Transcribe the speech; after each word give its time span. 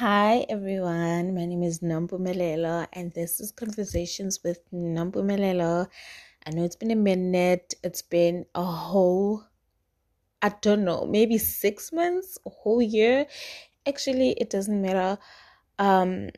Hi 0.00 0.46
everyone, 0.48 1.34
my 1.34 1.44
name 1.44 1.62
is 1.62 1.80
Nambu 1.80 2.12
Nompumelelo 2.12 2.86
and 2.94 3.12
this 3.12 3.38
is 3.38 3.52
Conversations 3.52 4.40
with 4.42 4.60
Nambu 4.72 5.12
Nompumelelo. 5.12 5.88
I 6.46 6.50
know 6.52 6.64
it's 6.64 6.74
been 6.74 6.90
a 6.90 6.96
minute, 6.96 7.74
it's 7.84 8.00
been 8.00 8.46
a 8.54 8.64
whole, 8.64 9.44
I 10.40 10.54
don't 10.62 10.86
know, 10.86 11.04
maybe 11.04 11.36
six 11.36 11.92
months, 11.92 12.38
a 12.46 12.48
whole 12.48 12.80
year. 12.80 13.26
Actually, 13.86 14.30
it 14.40 14.48
doesn't 14.48 14.80
matter. 14.80 15.18
Um, 15.78 16.30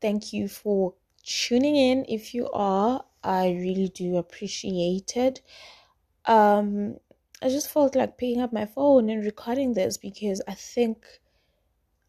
thank 0.00 0.32
you 0.32 0.46
for 0.46 0.94
tuning 1.24 1.74
in 1.74 2.04
if 2.08 2.32
you 2.34 2.48
are. 2.50 3.04
I 3.24 3.50
really 3.50 3.88
do 3.88 4.16
appreciate 4.16 5.16
it. 5.16 5.40
Um, 6.26 6.98
I 7.42 7.48
just 7.48 7.68
felt 7.68 7.96
like 7.96 8.16
picking 8.16 8.40
up 8.40 8.52
my 8.52 8.66
phone 8.66 9.10
and 9.10 9.24
recording 9.24 9.74
this 9.74 9.96
because 9.96 10.40
I 10.46 10.54
think 10.54 11.04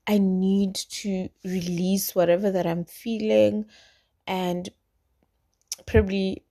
I 0.08 0.18
need 0.18 0.76
to 0.76 1.30
release 1.44 2.16
whatever 2.16 2.52
that 2.52 2.66
I'm 2.68 2.86
feeling 2.86 3.66
and 4.28 4.70
probably 5.86 6.44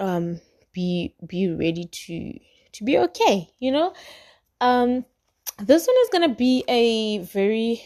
um 0.00 0.40
be 0.72 1.14
be 1.26 1.50
ready 1.50 1.86
to 1.86 2.38
to 2.72 2.84
be 2.84 2.98
okay, 2.98 3.50
you 3.60 3.72
know? 3.72 3.94
Um 4.60 5.04
this 5.58 5.86
one 5.86 5.96
is 6.02 6.08
going 6.10 6.28
to 6.30 6.34
be 6.36 6.64
a 6.68 7.18
very 7.18 7.82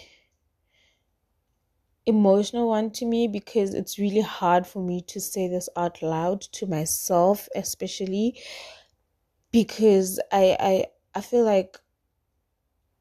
emotional 2.07 2.69
one 2.69 2.91
to 2.91 3.05
me 3.07 3.27
because 3.29 3.73
it's 3.75 3.99
really 3.99 4.21
hard 4.21 4.67
for 4.67 4.83
me 4.83 5.01
to 5.03 5.21
say 5.21 5.49
this 5.49 5.69
out 5.77 6.03
loud 6.03 6.41
to 6.41 6.67
myself 6.67 7.49
especially 7.55 8.37
because 9.53 10.21
I 10.33 10.57
I 10.61 10.87
I 11.15 11.21
feel 11.21 11.45
like 11.45 11.79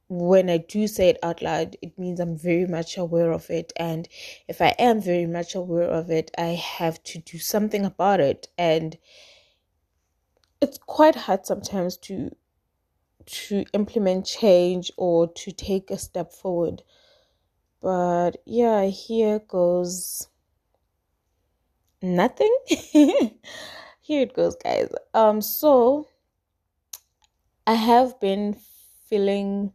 when 0.10 0.50
I 0.50 0.58
do 0.58 0.88
say 0.88 1.10
it 1.10 1.18
out 1.24 1.42
loud, 1.42 1.76
it 1.82 1.98
means 1.98 2.20
I'm 2.20 2.38
very 2.38 2.66
much 2.66 2.98
aware 2.98 3.32
of 3.32 3.50
it. 3.50 3.74
And 3.78 4.08
if 4.48 4.62
I 4.62 4.76
am 4.80 5.02
very 5.02 5.26
much 5.26 5.56
aware 5.56 5.90
of 5.90 6.12
it, 6.12 6.32
I 6.38 6.56
have 6.78 7.02
to 7.04 7.20
do 7.20 7.38
something 7.40 7.86
about 7.86 8.20
it. 8.20 8.48
And 8.58 8.98
it's 10.62 10.78
quite 10.78 11.16
hard 11.16 11.46
sometimes 11.46 11.98
to 11.98 12.32
to 13.26 13.64
implement 13.74 14.26
change 14.26 14.92
or 14.98 15.32
to 15.32 15.52
take 15.52 15.90
a 15.90 15.98
step 15.98 16.32
forward. 16.34 16.84
But 17.82 18.38
yeah, 18.46 18.86
here 18.86 19.40
goes 19.40 20.28
nothing. 22.02 22.54
here 22.68 23.32
it 24.02 24.34
goes, 24.34 24.56
guys. 24.58 24.90
Um 25.14 25.42
so 25.42 26.08
I 27.66 27.76
have 27.76 28.20
been 28.20 28.58
feeling 29.10 29.72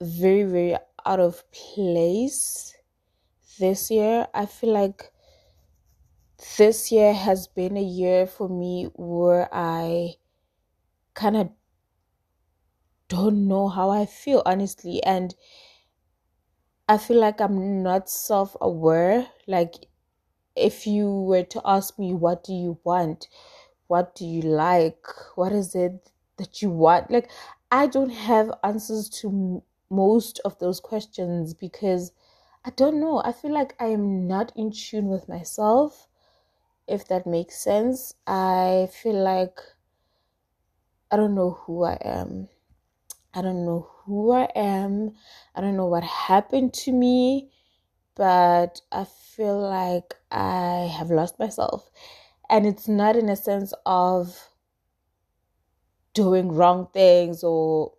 very, 0.00 0.44
very 0.44 0.76
out 1.04 1.20
of 1.20 1.44
place 1.52 2.76
this 3.58 3.90
year. 3.90 4.26
I 4.34 4.46
feel 4.46 4.72
like 4.72 5.12
this 6.56 6.90
year 6.90 7.12
has 7.12 7.46
been 7.46 7.76
a 7.76 7.82
year 7.82 8.26
for 8.26 8.48
me 8.48 8.84
where 8.94 9.48
I 9.52 10.14
kind 11.14 11.36
of 11.36 11.50
don't 13.08 13.48
know 13.48 13.68
how 13.68 13.90
I 13.90 14.06
feel, 14.06 14.42
honestly. 14.46 15.02
And 15.02 15.34
I 16.88 16.98
feel 16.98 17.18
like 17.20 17.40
I'm 17.40 17.82
not 17.82 18.08
self 18.10 18.56
aware. 18.60 19.28
Like, 19.46 19.86
if 20.56 20.86
you 20.86 21.10
were 21.10 21.44
to 21.44 21.62
ask 21.64 21.98
me, 21.98 22.14
what 22.14 22.44
do 22.44 22.52
you 22.54 22.78
want? 22.84 23.28
What 23.88 24.14
do 24.14 24.26
you 24.26 24.42
like? 24.42 25.06
What 25.36 25.52
is 25.52 25.74
it 25.74 26.10
that 26.38 26.62
you 26.62 26.70
want? 26.70 27.10
Like, 27.10 27.30
I 27.70 27.86
don't 27.88 28.10
have 28.10 28.52
answers 28.64 29.08
to 29.20 29.62
most 29.90 30.40
of 30.44 30.58
those 30.58 30.80
questions 30.80 31.54
because 31.54 32.12
I 32.64 32.70
don't 32.70 33.00
know. 33.00 33.22
I 33.24 33.32
feel 33.32 33.52
like 33.52 33.74
I 33.78 33.86
am 33.86 34.26
not 34.26 34.52
in 34.56 34.72
tune 34.72 35.08
with 35.08 35.28
myself, 35.28 36.08
if 36.88 37.06
that 37.08 37.26
makes 37.26 37.56
sense. 37.56 38.14
I 38.26 38.88
feel 38.92 39.22
like 39.22 39.60
I 41.10 41.16
don't 41.16 41.34
know 41.34 41.50
who 41.50 41.84
I 41.84 41.98
am. 42.02 42.48
I 43.32 43.42
don't 43.42 43.64
know 43.64 43.88
who 44.04 44.32
I 44.32 44.48
am. 44.56 45.12
I 45.54 45.60
don't 45.60 45.76
know 45.76 45.86
what 45.86 46.04
happened 46.04 46.74
to 46.74 46.92
me, 46.92 47.50
but 48.14 48.80
I 48.90 49.04
feel 49.04 49.60
like 49.60 50.14
I 50.30 50.90
have 50.96 51.10
lost 51.10 51.38
myself. 51.38 51.90
And 52.48 52.66
it's 52.66 52.88
not 52.88 53.14
in 53.16 53.28
a 53.28 53.36
sense 53.36 53.74
of 53.84 54.48
doing 56.14 56.50
wrong 56.50 56.88
things 56.94 57.44
or 57.44 57.92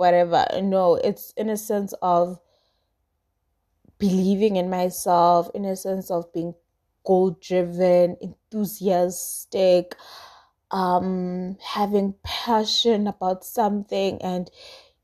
whatever. 0.00 0.46
No, 0.62 0.94
it's 0.94 1.32
in 1.36 1.50
a 1.50 1.58
sense 1.58 1.92
of 2.00 2.40
believing 3.98 4.56
in 4.56 4.70
myself, 4.70 5.50
in 5.54 5.66
a 5.66 5.76
sense 5.76 6.10
of 6.10 6.32
being 6.32 6.54
goal 7.04 7.36
driven, 7.38 8.16
enthusiastic, 8.22 9.94
um, 10.70 11.58
having 11.62 12.14
passion 12.24 13.06
about 13.06 13.44
something 13.44 14.20
and 14.22 14.50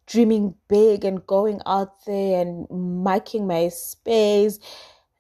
dreaming 0.07 0.55
big 0.67 1.05
and 1.05 1.27
going 1.27 1.61
out 1.67 2.07
there 2.07 2.41
and 2.41 2.67
marking 2.71 3.47
my 3.47 3.69
space. 3.69 4.59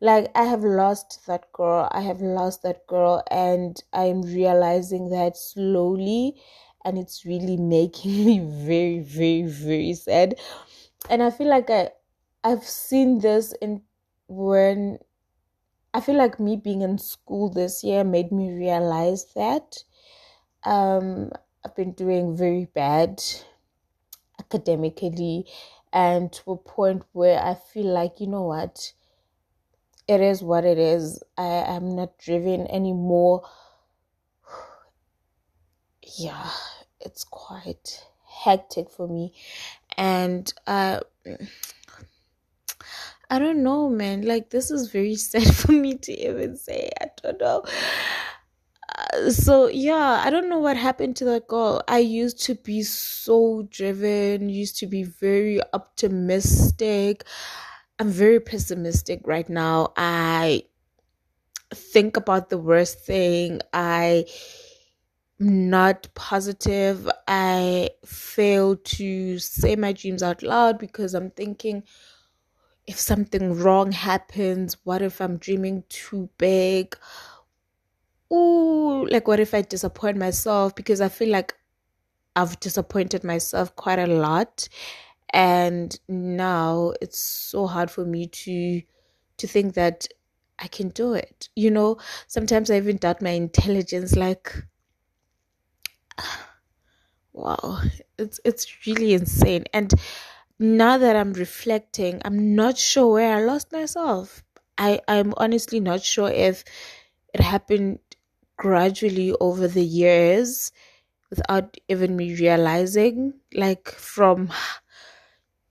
Like 0.01 0.31
I 0.35 0.45
have 0.45 0.65
lost 0.65 1.27
that 1.27 1.53
girl. 1.53 1.87
I 1.93 2.01
have 2.01 2.23
lost 2.23 2.63
that 2.63 2.87
girl 2.87 3.23
and 3.31 3.83
I'm 3.93 4.23
realizing 4.23 5.11
that 5.11 5.37
slowly 5.37 6.41
and 6.87 6.99
it's 6.99 7.27
really 7.27 7.59
making 7.59 8.27
me 8.27 8.41
very 8.41 9.01
very 9.01 9.45
very 9.45 9.95
sad. 9.95 10.37
And 11.11 11.23
i 11.23 11.31
feel 11.31 11.49
like 11.49 11.71
i 11.71 11.91
i've 12.45 12.65
seen 12.65 13.21
this 13.21 13.53
in 13.63 13.83
when 14.29 14.99
i 15.95 16.01
feel 16.01 16.17
like 16.17 16.41
me 16.41 16.57
being 16.57 16.83
in 16.83 16.99
school 16.99 17.51
this 17.51 17.85
year 17.85 18.05
made 18.05 18.33
me 18.33 18.53
realize 18.53 19.27
that 19.35 19.85
um 20.65 21.31
i've 21.65 21.77
been 21.77 21.93
doing 21.93 22.37
very 22.37 22.67
bad 22.67 23.23
academically 24.41 25.47
and 25.93 26.33
to 26.33 26.53
a 26.53 26.57
point 26.57 27.03
where 27.13 27.39
i 27.43 27.55
feel 27.55 27.87
like 27.87 28.19
you 28.21 28.27
know 28.27 28.43
what? 28.43 28.93
It 30.09 30.21
is 30.21 30.43
what 30.43 30.65
it 30.65 30.79
is. 30.79 31.23
I 31.37 31.45
am 31.47 31.95
not 31.95 32.19
driven 32.19 32.67
anymore. 32.67 33.49
Yeah 36.19 36.51
it's 37.01 37.25
quite 37.25 38.05
hectic 38.27 38.91
for 38.91 39.09
me 39.09 39.33
and 39.97 40.53
uh 40.67 41.01
I 43.29 43.39
don't 43.39 43.63
know, 43.63 43.89
man. 43.89 44.23
Like, 44.23 44.51
this 44.51 44.71
is 44.71 44.91
very 44.91 45.17
sad 45.17 45.55
for 45.55 45.73
me 45.73 45.97
to 45.99 46.13
even 46.13 46.57
say. 46.57 46.91
I 47.01 47.07
don't 47.23 47.41
know. 47.41 47.65
Uh, 48.97 49.31
so, 49.31 49.67
yeah, 49.69 50.23
I 50.25 50.31
don't 50.31 50.49
know 50.49 50.59
what 50.59 50.77
happened 50.77 51.17
to 51.17 51.25
that 51.27 51.49
girl. 51.49 51.83
I 51.89 51.99
used 51.99 52.43
to 52.45 52.55
be 52.55 52.83
so 52.83 53.67
driven, 53.71 54.49
used 54.49 54.79
to 54.79 54.87
be 54.87 55.03
very 55.03 55.61
optimistic. 55.73 57.25
I'm 57.99 58.11
very 58.11 58.41
pessimistic 58.41 59.21
right 59.25 59.49
now. 59.49 59.93
I 59.97 60.65
think 61.75 62.17
about 62.17 62.49
the 62.51 62.59
worst 62.59 63.01
thing. 63.01 63.61
I 63.73 64.27
not 65.39 66.09
positive. 66.15 67.09
I 67.29 67.91
fail 68.05 68.77
to 68.77 69.39
say 69.39 69.77
my 69.77 69.93
dreams 69.93 70.23
out 70.23 70.43
loud 70.43 70.79
because 70.79 71.15
I'm 71.15 71.31
thinking 71.31 71.83
if 72.87 72.99
something 72.99 73.55
wrong 73.61 73.93
happens, 73.93 74.77
what 74.85 75.03
if 75.03 75.21
I'm 75.21 75.39
dreaming 75.39 75.85
too 75.89 76.29
big? 76.39 76.97
Ooh, 78.33 79.07
like 79.11 79.29
what 79.29 79.41
if 79.41 79.55
I 79.55 79.63
disappoint 79.63 80.17
myself? 80.17 80.75
Because 80.75 81.01
I 81.01 81.09
feel 81.09 81.29
like 81.31 81.55
I've 82.37 82.61
disappointed 82.61 83.25
myself 83.25 83.75
quite 83.77 83.99
a 83.99 84.07
lot. 84.07 84.69
And 85.33 85.99
now 86.09 86.95
it's 87.03 87.21
so 87.21 87.67
hard 87.67 87.91
for 87.91 88.05
me 88.05 88.29
to 88.29 88.83
to 89.39 89.47
think 89.47 89.75
that 89.75 90.09
I 90.59 90.69
can 90.69 90.91
do 90.91 91.15
it. 91.15 91.49
You 91.57 91.71
know, 91.71 91.99
sometimes 92.29 92.71
I 92.71 92.79
even 92.79 92.97
doubt 92.99 93.23
my 93.23 93.31
intelligence 93.31 94.17
like 94.17 94.55
wow 97.33 97.81
it's 98.19 98.41
it's 98.45 98.87
really 98.87 99.15
insane. 99.15 99.65
And 99.73 99.93
now 100.59 100.99
that 100.99 101.17
i'm 101.17 101.35
reflecting 101.35 102.21
i'm 102.25 102.55
not 102.55 102.79
sure 102.79 103.13
where 103.15 103.37
i 103.37 103.43
lost 103.45 103.73
myself. 103.73 104.43
I 104.79 105.01
i'm 105.09 105.35
honestly 105.37 105.81
not 105.81 106.03
sure 106.03 106.31
if 106.31 106.65
it 107.35 107.41
happened 107.41 107.99
gradually 108.57 109.33
over 109.41 109.69
the 109.69 109.85
years 109.85 110.73
without 111.31 111.77
even 111.89 112.17
me 112.17 112.35
realizing 112.37 113.35
like 113.55 113.89
from 113.89 114.51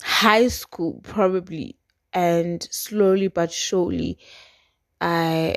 high 0.01 0.47
school 0.47 0.99
probably 1.03 1.77
and 2.13 2.67
slowly 2.71 3.27
but 3.27 3.51
surely 3.51 4.17
i 5.01 5.55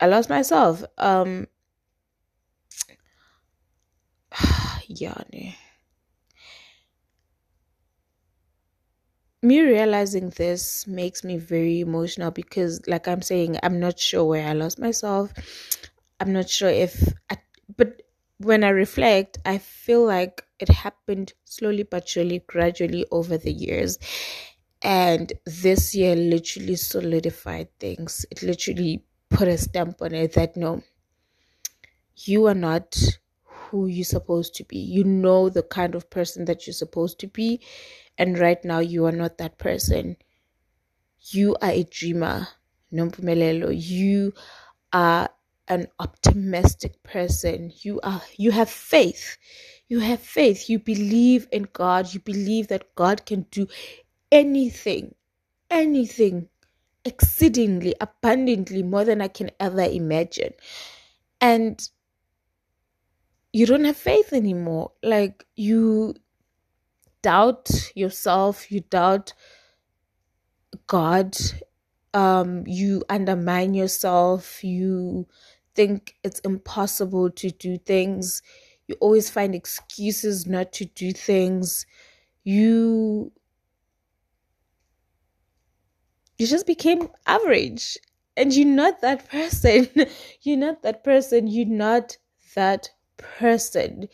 i 0.00 0.06
lost 0.06 0.28
myself. 0.28 0.84
Um 0.98 1.46
yani. 4.88 5.54
Me 9.42 9.60
realizing 9.60 10.30
this 10.30 10.86
makes 10.86 11.22
me 11.24 11.36
very 11.38 11.80
emotional 11.80 12.30
because 12.30 12.80
like 12.86 13.06
i'm 13.08 13.22
saying 13.22 13.58
i'm 13.64 13.78
not 13.80 13.98
sure 13.98 14.24
where 14.24 14.46
i 14.48 14.52
lost 14.52 14.78
myself. 14.78 15.32
I'm 16.20 16.32
not 16.32 16.48
sure 16.50 16.68
if 16.70 17.12
I, 17.30 17.38
but 17.76 18.02
when 18.38 18.62
i 18.64 18.68
reflect 18.70 19.38
i 19.44 19.58
feel 19.58 20.04
like 20.04 20.44
it 20.60 20.68
happened 20.68 21.32
slowly 21.44 21.82
but 21.84 22.08
surely 22.08 22.40
gradually 22.46 23.06
over 23.12 23.36
the 23.38 23.52
years. 23.52 23.98
And 24.82 25.32
this 25.46 25.94
year 25.94 26.14
literally 26.16 26.76
solidified 26.76 27.68
things. 27.80 28.24
It 28.30 28.42
literally 28.42 29.04
put 29.30 29.48
a 29.48 29.58
stamp 29.58 30.00
on 30.02 30.14
it 30.14 30.32
that 30.34 30.56
no 30.56 30.82
you 32.16 32.46
are 32.46 32.54
not 32.54 32.96
who 33.70 33.86
you're 33.86 34.04
supposed 34.04 34.54
to 34.54 34.64
be 34.64 34.78
you 34.78 35.04
know 35.04 35.48
the 35.48 35.62
kind 35.62 35.94
of 35.94 36.10
person 36.10 36.46
that 36.46 36.66
you're 36.66 36.74
supposed 36.74 37.18
to 37.20 37.28
be 37.28 37.60
and 38.18 38.38
right 38.38 38.64
now, 38.64 38.80
you 38.80 39.06
are 39.06 39.12
not 39.12 39.38
that 39.38 39.58
person. 39.58 40.16
You 41.20 41.56
are 41.62 41.70
a 41.70 41.84
dreamer, 41.84 42.48
Nompumelelo. 42.92 43.70
You 43.72 44.34
are 44.92 45.30
an 45.68 45.88
optimistic 46.00 47.02
person. 47.02 47.72
You 47.82 48.00
are 48.02 48.22
you 48.36 48.52
have 48.52 48.70
faith. 48.70 49.38
You 49.88 50.00
have 50.00 50.20
faith. 50.20 50.70
You 50.70 50.78
believe 50.78 51.48
in 51.52 51.68
God. 51.72 52.12
You 52.14 52.20
believe 52.20 52.68
that 52.68 52.94
God 52.94 53.26
can 53.26 53.46
do 53.50 53.66
anything, 54.32 55.14
anything 55.70 56.48
exceedingly 57.04 57.94
abundantly 58.00 58.82
more 58.82 59.04
than 59.04 59.22
I 59.22 59.28
can 59.28 59.50
ever 59.60 59.82
imagine. 59.82 60.54
And 61.40 61.88
you 63.52 63.66
don't 63.66 63.84
have 63.84 63.96
faith 63.96 64.32
anymore. 64.32 64.92
Like 65.02 65.44
you 65.56 66.14
doubt 67.22 67.70
yourself, 67.94 68.70
you 68.70 68.80
doubt 68.80 69.32
God, 70.86 71.36
um, 72.14 72.64
you 72.66 73.02
undermine 73.08 73.74
yourself, 73.74 74.62
you 74.62 75.26
think 75.74 76.16
it's 76.24 76.40
impossible 76.40 77.30
to 77.30 77.50
do 77.50 77.78
things, 77.78 78.42
you 78.86 78.96
always 79.00 79.30
find 79.30 79.54
excuses 79.54 80.46
not 80.46 80.72
to 80.72 80.84
do 80.86 81.12
things, 81.12 81.86
you 82.44 83.32
you 86.38 86.46
just 86.46 86.66
became 86.66 87.08
average. 87.26 87.98
And 88.36 88.54
you're 88.54 88.66
not 88.66 89.00
that 89.00 89.28
person. 89.28 89.88
You're 90.42 90.56
not 90.56 90.82
that 90.82 91.02
person. 91.02 91.48
You're 91.48 91.66
not 91.66 92.16
that 92.54 92.90
person 93.18 94.08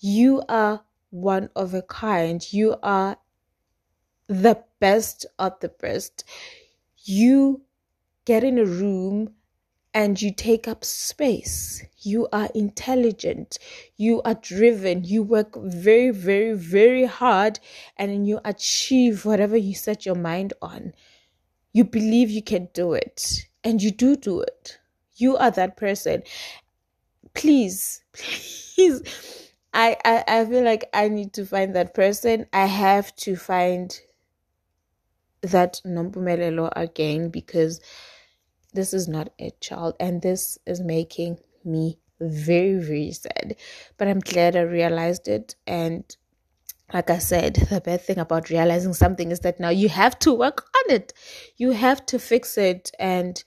you 0.00 0.42
are 0.48 0.82
one 1.10 1.50
of 1.56 1.74
a 1.74 1.82
kind. 1.82 2.52
You 2.52 2.76
are 2.82 3.18
the 4.28 4.62
best 4.78 5.26
of 5.38 5.58
the 5.60 5.68
best. 5.68 6.24
You 6.98 7.62
get 8.24 8.44
in 8.44 8.58
a 8.58 8.64
room 8.64 9.34
and 9.94 10.20
you 10.20 10.32
take 10.32 10.68
up 10.68 10.84
space. 10.84 11.82
You 12.00 12.28
are 12.32 12.50
intelligent. 12.54 13.58
You 13.96 14.22
are 14.22 14.34
driven. 14.34 15.02
You 15.02 15.22
work 15.22 15.56
very, 15.56 16.10
very, 16.10 16.52
very 16.52 17.06
hard 17.06 17.58
and 17.96 18.28
you 18.28 18.40
achieve 18.44 19.24
whatever 19.24 19.56
you 19.56 19.74
set 19.74 20.06
your 20.06 20.14
mind 20.14 20.52
on. 20.62 20.92
You 21.72 21.84
believe 21.84 22.30
you 22.30 22.42
can 22.42 22.68
do 22.72 22.92
it 22.92 23.46
and 23.64 23.82
you 23.82 23.90
do 23.90 24.14
do 24.14 24.40
it. 24.42 24.78
You 25.16 25.36
are 25.36 25.50
that 25.50 25.76
person. 25.76 26.22
Please, 27.38 28.02
please. 28.12 29.02
I, 29.72 29.96
I 30.04 30.24
I 30.40 30.44
feel 30.44 30.62
like 30.64 30.88
I 30.92 31.08
need 31.08 31.32
to 31.34 31.46
find 31.46 31.74
that 31.74 31.94
person. 31.94 32.46
I 32.52 32.66
have 32.66 33.14
to 33.16 33.36
find 33.36 33.98
that 35.42 35.80
Nompumelelo 35.84 36.70
again 36.74 37.28
because 37.30 37.80
this 38.74 38.94
is 38.94 39.08
not 39.08 39.30
a 39.40 39.52
child 39.60 39.96
and 40.00 40.22
this 40.22 40.58
is 40.66 40.80
making 40.80 41.38
me 41.64 41.98
very 42.20 42.74
very 42.76 43.12
sad. 43.12 43.56
But 43.98 44.08
i'm 44.08 44.20
glad 44.20 44.56
i 44.56 44.62
realized 44.62 45.28
it. 45.28 45.56
And 45.66 46.04
like 46.94 47.10
i 47.10 47.18
said 47.18 47.54
the 47.70 47.80
bad 47.80 48.02
thing 48.02 48.18
about 48.18 48.50
realizing 48.50 48.94
something 48.94 49.30
is 49.32 49.40
that 49.40 49.60
now 49.60 49.70
you 49.70 49.88
have 49.90 50.18
to 50.20 50.34
work 50.34 50.68
on 50.76 50.94
it. 50.96 51.12
You 51.58 51.72
have 51.72 52.06
to 52.08 52.18
fix 52.18 52.58
it. 52.58 52.92
And 52.98 53.42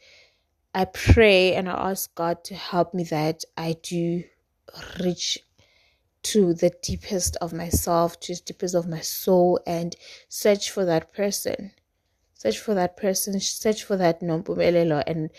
i 0.73 0.85
pray 0.85 1.53
and 1.56 1.69
i 1.69 1.89
ask 1.91 2.13
god 2.15 2.44
to 2.44 2.56
help 2.56 2.94
me 2.94 3.03
that 3.03 3.44
i 3.57 3.75
do 3.83 4.23
reach 5.03 5.39
to 6.23 6.53
the 6.53 6.71
deepest 6.81 7.35
of 7.38 7.53
myself, 7.53 8.19
to 8.21 8.35
the 8.35 8.41
deepest 8.41 8.75
of 8.75 8.88
my 8.88 9.00
soul, 9.00 9.59
and 9.65 9.95
search 10.29 10.69
for 10.69 10.85
that 10.85 11.13
person. 11.13 11.71
Search 12.33 12.59
for 12.59 12.73
that 12.73 12.97
person, 12.97 13.39
search 13.39 13.83
for 13.83 13.97
that 13.97 14.21
Nompumelelo, 14.21 15.03
and 15.06 15.29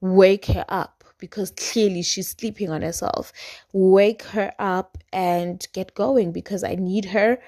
wake 0.00 0.46
her 0.46 0.64
up 0.68 1.04
because 1.18 1.50
clearly 1.52 2.02
she's 2.02 2.28
sleeping 2.30 2.70
on 2.70 2.82
herself. 2.82 3.32
Wake 3.72 4.22
her 4.22 4.52
up 4.58 4.98
and 5.12 5.66
get 5.72 5.94
going 5.94 6.32
because 6.32 6.62
I 6.62 6.74
need 6.74 7.06
her. 7.06 7.38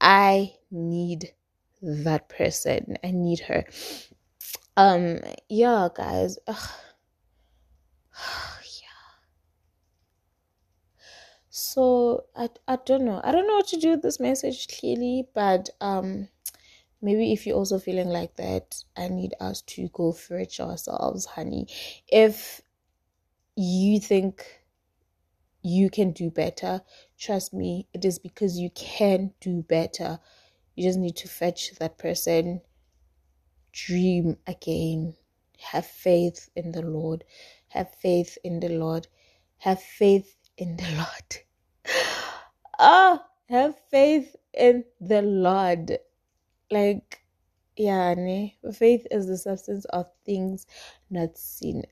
I 0.00 0.54
need 0.70 1.32
that 1.82 2.28
person. 2.28 2.96
I 3.04 3.10
need 3.10 3.40
her. 3.40 3.64
Um, 4.76 5.20
yeah, 5.48 5.88
guys. 5.94 6.38
Ugh. 6.46 6.68
so 11.50 12.24
I, 12.36 12.50
I 12.68 12.78
don't 12.84 13.04
know. 13.04 13.20
I 13.24 13.32
don't 13.32 13.46
know 13.46 13.54
what 13.54 13.68
to 13.68 13.76
do 13.78 13.90
with 13.90 14.02
this 14.02 14.20
message 14.20 14.68
clearly 14.78 15.26
but 15.34 15.70
um 15.80 16.28
maybe 17.02 17.32
if 17.32 17.46
you're 17.46 17.56
also 17.56 17.78
feeling 17.78 18.08
like 18.08 18.36
that 18.36 18.82
i 18.96 19.08
need 19.08 19.34
us 19.40 19.62
to 19.62 19.88
go 19.92 20.14
it 20.30 20.60
ourselves 20.60 21.26
honey. 21.26 21.66
If 22.08 22.62
you 23.56 24.00
think 24.00 24.44
you 25.62 25.90
can 25.90 26.12
do 26.12 26.30
better 26.30 26.82
trust 27.18 27.52
me 27.54 27.86
it 27.92 28.04
is 28.04 28.18
because 28.18 28.58
you 28.58 28.70
can 28.70 29.32
do 29.40 29.62
better. 29.62 30.18
You 30.74 30.84
just 30.88 30.98
need 30.98 31.16
to 31.16 31.28
fetch 31.28 31.72
that 31.78 31.98
person 31.98 32.60
dream 33.76 34.36
again 34.46 35.14
have 35.58 35.86
faith 35.86 36.48
in 36.56 36.72
the 36.72 36.82
lord 36.82 37.24
have 37.68 37.94
faith 37.94 38.38
in 38.44 38.60
the 38.60 38.70
lord 38.70 39.06
have 39.58 39.82
faith 39.82 40.36
in 40.58 40.76
the 40.78 40.90
lord 40.96 41.36
oh, 42.78 43.20
have 43.50 43.74
faith 43.90 44.34
in 44.54 44.84
the 45.00 45.22
Lord. 45.22 45.98
Like, 46.70 47.22
yeah, 47.76 48.14
ne? 48.14 48.56
faith 48.74 49.06
is 49.10 49.26
the 49.26 49.36
substance 49.36 49.84
of 49.86 50.06
things 50.24 50.66
not 51.10 51.38
seen. 51.38 51.84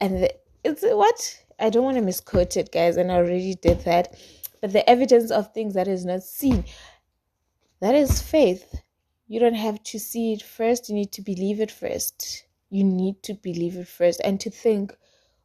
And 0.00 0.24
the, 0.24 0.34
it's 0.64 0.82
what? 0.84 1.44
I 1.58 1.70
don't 1.70 1.84
want 1.84 1.96
to 1.96 2.02
misquote 2.02 2.56
it, 2.56 2.72
guys, 2.72 2.96
and 2.96 3.10
I 3.10 3.16
already 3.16 3.54
did 3.54 3.80
that. 3.84 4.14
But 4.60 4.72
the 4.72 4.88
evidence 4.88 5.30
of 5.30 5.52
things 5.52 5.74
that 5.74 5.88
is 5.88 6.04
not 6.04 6.22
seen, 6.22 6.64
that 7.80 7.94
is 7.94 8.22
faith. 8.22 8.80
You 9.32 9.40
don't 9.40 9.54
have 9.54 9.82
to 9.84 9.98
see 9.98 10.34
it 10.34 10.42
first, 10.42 10.90
you 10.90 10.94
need 10.94 11.10
to 11.12 11.22
believe 11.22 11.58
it 11.58 11.70
first. 11.70 12.44
You 12.68 12.84
need 12.84 13.22
to 13.22 13.32
believe 13.32 13.76
it 13.78 13.88
first 13.88 14.20
and 14.22 14.38
to 14.40 14.50
think 14.50 14.94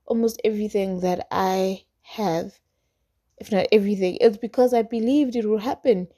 almost 0.06 0.42
everything 0.44 1.00
that 1.00 1.26
I 1.32 1.86
have 2.02 2.60
if 3.38 3.50
not 3.50 3.68
everything. 3.72 4.18
It's 4.20 4.36
because 4.36 4.74
I 4.74 4.82
believed 4.82 5.38
it 5.38 5.46
would 5.46 5.62
happen. 5.62 6.10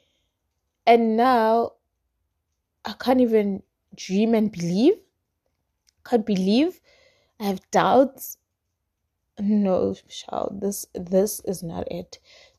And 0.87 1.15
now 1.15 1.73
I 2.83 2.93
can't 2.93 3.21
even 3.21 3.61
dream 3.95 4.33
and 4.33 4.51
believe. 4.51 4.95
Can't 6.03 6.25
believe. 6.25 6.81
I 7.39 7.43
have 7.43 7.69
doubts. 7.69 8.37
No, 9.39 9.93
child, 10.07 10.61
this 10.61 10.87
this 10.95 11.39
is 11.45 11.61
not 11.61 11.87
it. 11.91 12.17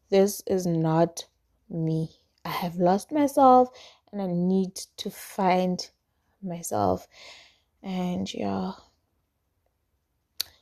This 0.09 0.41
is 0.47 0.67
not 0.67 1.27
me. 1.69 2.11
I 2.45 2.51
have 2.51 2.77
lost 2.77 3.11
myself 3.11 3.71
and 4.13 4.21
I 4.23 4.27
need 4.27 4.77
to 4.99 5.11
find 5.11 5.89
myself. 6.43 7.07
And 7.83 8.33
yeah. 8.33 8.73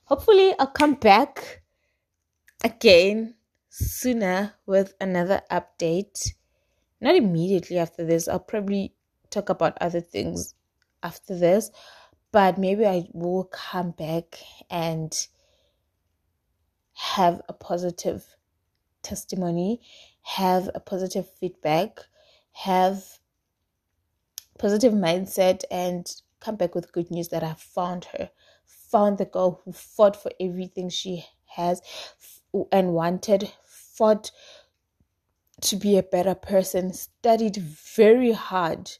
Hopefully 0.04 0.54
I'll 0.58 0.68
come 0.68 0.94
back 0.94 1.62
again 2.64 3.34
sooner 3.68 4.54
with 4.66 4.94
another 5.00 5.42
update. 5.50 6.32
Not 7.00 7.14
immediately 7.14 7.78
after 7.78 8.04
this, 8.04 8.26
I'll 8.28 8.40
probably 8.40 8.94
talk 9.30 9.48
about 9.48 9.78
other 9.80 10.00
things 10.00 10.54
after 11.02 11.38
this, 11.38 11.70
but 12.32 12.58
maybe 12.58 12.86
I 12.86 13.04
will 13.12 13.44
come 13.44 13.92
back 13.92 14.38
and 14.70 15.14
have 16.94 17.40
a 17.48 17.52
positive 17.52 18.24
testimony, 19.02 19.80
have 20.22 20.68
a 20.74 20.80
positive 20.80 21.28
feedback, 21.38 22.00
have 22.52 23.04
positive 24.58 24.92
mindset, 24.92 25.62
and 25.70 26.10
come 26.40 26.56
back 26.56 26.74
with 26.74 26.92
good 26.92 27.10
news 27.10 27.28
that 27.28 27.42
I 27.42 27.54
found 27.54 28.06
her, 28.16 28.30
found 28.64 29.18
the 29.18 29.24
girl 29.24 29.60
who 29.64 29.72
fought 29.72 30.20
for 30.20 30.30
everything 30.40 30.88
she 30.88 31.24
has 31.46 31.80
and 32.72 32.92
wanted 32.92 33.52
fought 33.64 34.30
to 35.60 35.76
be 35.76 35.98
a 35.98 36.02
better 36.02 36.34
person, 36.34 36.92
studied 36.92 37.56
very 37.56 38.32
hard, 38.32 38.90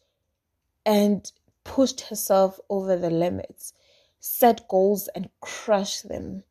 and 0.84 1.30
pushed 1.64 2.02
herself 2.02 2.58
over 2.68 2.96
the 2.96 3.10
limits, 3.10 3.72
set 4.18 4.66
goals 4.68 5.08
and 5.14 5.28
crushed 5.40 6.08
them. 6.08 6.42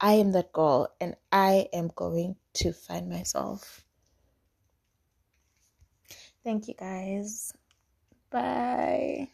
I 0.00 0.14
am 0.14 0.32
that 0.32 0.52
girl 0.52 0.88
and 1.00 1.16
I 1.30 1.68
am 1.74 1.90
going 1.94 2.36
to 2.54 2.72
find 2.72 3.10
myself. 3.10 3.84
Thank 6.42 6.68
you 6.68 6.74
guys. 6.74 7.52
Bye. 8.30 9.30